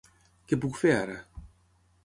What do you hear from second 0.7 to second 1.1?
fer